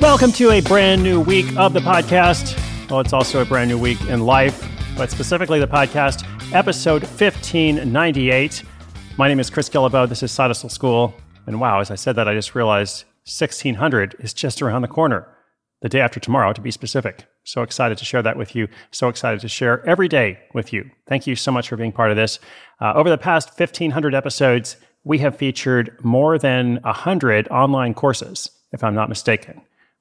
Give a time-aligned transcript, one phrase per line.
[0.00, 2.58] Welcome to a brand new week of the podcast.
[2.90, 8.62] Well, it's also a brand new week in life, but specifically the podcast, episode 1598.
[9.18, 10.08] My name is Chris Guillebeau.
[10.08, 11.14] This is Hustle School.
[11.46, 15.28] And wow, as I said that, I just realized 1600 is just around the corner,
[15.82, 17.26] the day after tomorrow, to be specific.
[17.44, 18.68] So excited to share that with you.
[18.92, 20.90] So excited to share every day with you.
[21.08, 22.38] Thank you so much for being part of this.
[22.80, 28.82] Uh, over the past 1500 episodes, we have featured more than 100 online courses, if
[28.82, 29.60] I'm not mistaken.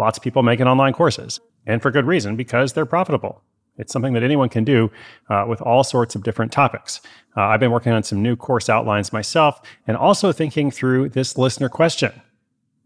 [0.00, 3.42] Lots of people making online courses, and for good reason, because they're profitable.
[3.76, 4.90] It's something that anyone can do
[5.28, 7.02] uh, with all sorts of different topics.
[7.36, 11.36] Uh, I've been working on some new course outlines myself and also thinking through this
[11.36, 12.12] listener question.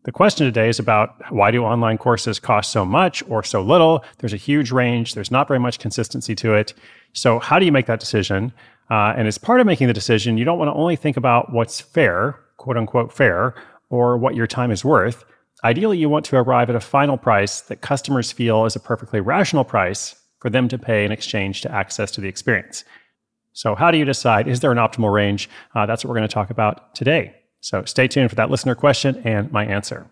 [0.03, 4.05] The question today is about why do online courses cost so much or so little?
[4.19, 6.75] There's a huge range, there's not very much consistency to it.
[7.13, 8.53] So, how do you make that decision?
[8.91, 11.53] Uh, and as part of making the decision, you don't want to only think about
[11.53, 13.55] what's fair, quote unquote fair,
[13.89, 15.25] or what your time is worth.
[15.65, 19.21] Ideally, you want to arrive at a final price that customers feel is a perfectly
[19.21, 22.85] rational price for them to pay in exchange to access to the experience.
[23.55, 24.47] So, how do you decide?
[24.47, 25.49] Is there an optimal range?
[25.75, 27.37] Uh, that's what we're going to talk about today.
[27.61, 30.07] So, stay tuned for that listener question and my answer.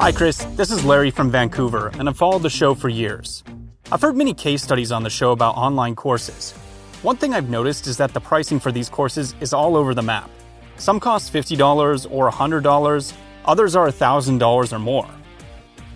[0.00, 0.38] Hi, Chris.
[0.56, 3.44] This is Larry from Vancouver, and I've followed the show for years.
[3.92, 6.54] I've heard many case studies on the show about online courses.
[7.02, 10.02] One thing I've noticed is that the pricing for these courses is all over the
[10.02, 10.30] map.
[10.76, 13.12] Some cost $50 or $100,
[13.46, 15.08] others are $1,000 or more.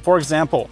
[0.00, 0.70] For example,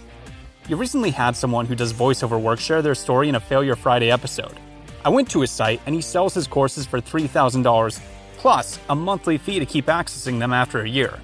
[0.67, 4.09] you recently had someone who does voiceover work share their story in a Failure Friday
[4.09, 4.57] episode.
[5.05, 8.01] I went to his site and he sells his courses for $3,000
[8.37, 11.19] plus a monthly fee to keep accessing them after a year.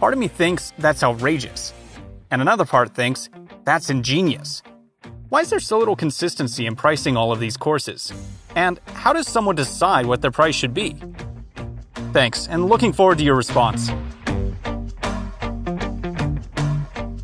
[0.00, 1.72] Part of me thinks that's outrageous,
[2.32, 3.30] and another part thinks
[3.64, 4.64] that's ingenious.
[5.30, 8.10] Why is there so little consistency in pricing all of these courses?
[8.56, 10.96] And how does someone decide what their price should be?
[12.14, 13.90] Thanks, and looking forward to your response.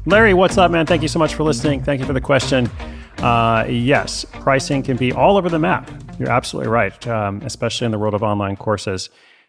[0.04, 0.84] Larry, what's up, man?
[0.84, 1.82] Thank you so much for listening.
[1.82, 2.70] Thank you for the question.
[3.19, 5.91] Uh, yes, pricing can be all over the map.
[6.19, 9.09] You're absolutely right, um, especially in the world of online courses.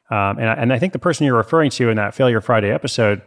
[0.10, 3.22] Um, and, and I think the person you're referring to in that Failure Friday episode,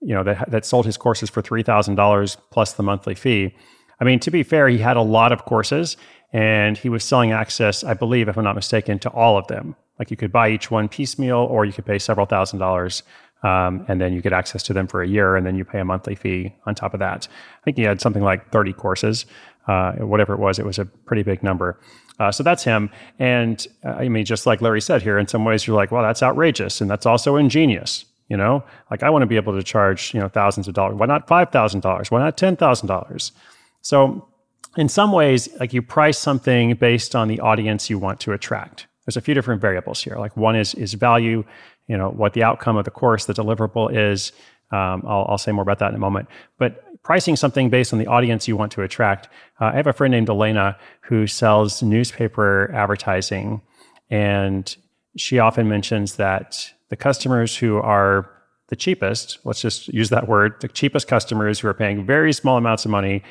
[0.00, 3.54] you know, that, that sold his courses for $3,000 plus the monthly fee,
[4.02, 5.96] I mean, to be fair, he had a lot of courses
[6.32, 9.76] and he was selling access, I believe, if I'm not mistaken, to all of them.
[9.96, 13.04] Like you could buy each one piecemeal or you could pay several thousand dollars
[13.44, 15.78] um, and then you get access to them for a year and then you pay
[15.78, 17.28] a monthly fee on top of that.
[17.30, 19.24] I think he had something like 30 courses,
[19.68, 21.78] uh, whatever it was, it was a pretty big number.
[22.18, 22.90] Uh, so that's him.
[23.20, 26.02] And uh, I mean, just like Larry said here, in some ways you're like, well,
[26.02, 28.04] that's outrageous and that's also ingenious.
[28.26, 30.96] You know, like I want to be able to charge, you know, thousands of dollars.
[30.96, 32.10] Why not $5,000?
[32.10, 33.30] Why not $10,000?
[33.82, 34.28] So,
[34.76, 38.86] in some ways, like you price something based on the audience you want to attract.
[39.04, 40.16] There's a few different variables here.
[40.16, 41.44] Like one is is value,
[41.88, 44.32] you know, what the outcome of the course, the deliverable is.
[44.70, 46.28] Um, I'll, I'll, say more about that in a moment.
[46.56, 49.28] But pricing something based on the audience you want to attract.
[49.60, 53.60] Uh, I have a friend named Elena who sells newspaper advertising,
[54.08, 54.74] and
[55.16, 58.30] she often mentions that the customers who are
[58.68, 62.56] the cheapest, let's just use that word, the cheapest customers who are paying very small
[62.56, 63.22] amounts of money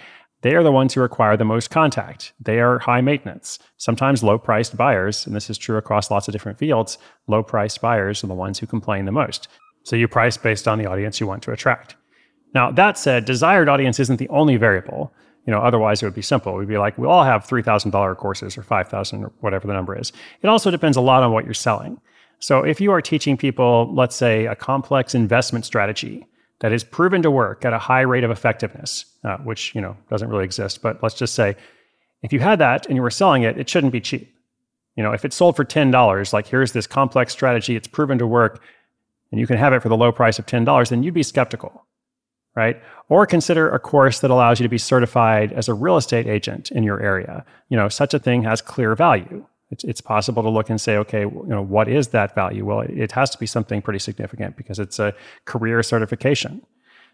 [0.41, 2.34] they are the ones who require the most contact.
[2.40, 3.59] They are high maintenance.
[3.78, 6.97] Sometimes low priced buyers, and this is true across lots of different fields,
[7.28, 9.47] low priced buyers are the ones who complain the most.
[9.84, 11.96] So you price based on the audience you want to attract.
[12.53, 15.13] Now, that said, desired audience isn't the only variable.
[15.46, 16.53] You know, otherwise it would be simple.
[16.53, 20.12] We'd be like, we all have $3,000 courses or 5,000 or whatever the number is.
[20.42, 22.00] It also depends a lot on what you're selling.
[22.39, 26.25] So if you are teaching people, let's say, a complex investment strategy,
[26.62, 29.98] that is proven to work at a high rate of effectiveness, uh, which you know
[30.10, 30.81] doesn't really exist.
[30.81, 31.56] But let's just say,
[32.24, 34.34] if you had that and you were selling it, it shouldn't be cheap.
[34.96, 38.18] You know, if it's sold for ten dollars, like here's this complex strategy, it's proven
[38.19, 38.62] to work,
[39.31, 41.24] and you can have it for the low price of ten dollars, then you'd be
[41.24, 41.86] skeptical,
[42.56, 42.81] right?
[43.10, 46.72] Or consider a course that allows you to be certified as a real estate agent
[46.72, 47.44] in your area.
[47.69, 50.97] You know, such a thing has clear value it's, it's possible to look and say,
[50.97, 52.65] okay, you know, what is that value?
[52.65, 55.13] Well, it has to be something pretty significant because it's a
[55.45, 56.62] career certification.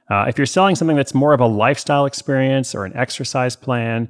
[0.10, 4.10] Uh, if you're selling something that's more of a lifestyle experience or an exercise plan,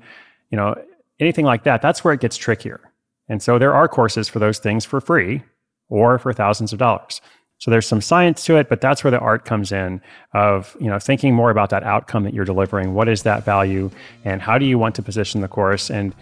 [0.50, 0.76] you know,
[1.20, 2.80] anything like that, that's where it gets trickier.
[3.28, 5.44] And so there are courses for those things for free
[5.90, 7.20] or for thousands of dollars.
[7.60, 10.00] So there's some science to it, but that's where the art comes in
[10.34, 12.94] of, you know, thinking more about that outcome that you're delivering.
[12.94, 13.90] What is that value
[14.24, 15.90] and how do you want to position the course?
[15.90, 16.14] And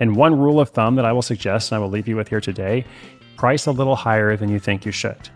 [0.00, 2.28] and one rule of thumb that I will suggest and I will leave you with
[2.28, 2.84] here today,
[3.36, 5.28] price a little higher than you think you should.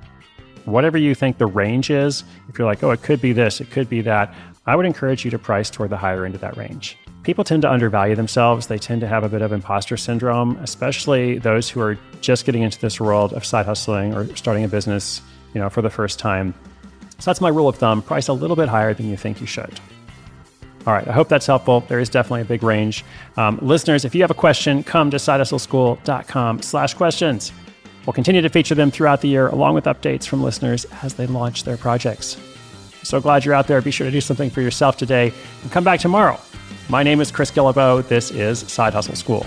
[0.65, 3.71] Whatever you think the range is, if you're like, "Oh, it could be this, it
[3.71, 4.35] could be that,"
[4.67, 7.63] I would encourage you to price toward the higher end of that range people tend
[7.63, 8.69] to undervalue themselves.
[8.69, 12.63] They tend to have a bit of imposter syndrome, especially those who are just getting
[12.63, 15.23] into this world of side hustling or starting a business,
[15.55, 16.55] you know, for the first time.
[17.19, 19.47] So that's my rule of thumb, price a little bit higher than you think you
[19.47, 19.81] should.
[20.87, 21.81] All right, I hope that's helpful.
[21.89, 23.05] There is definitely a big range.
[23.37, 27.53] Um, listeners, if you have a question, come to sidehustleschool.com slash questions.
[28.05, 31.27] We'll continue to feature them throughout the year, along with updates from listeners as they
[31.27, 32.37] launch their projects.
[33.03, 33.81] So glad you're out there.
[33.81, 35.33] Be sure to do something for yourself today
[35.63, 36.39] and come back tomorrow
[36.89, 38.07] my name is Chris Guillebeau.
[38.07, 39.47] This is Side Hustle School.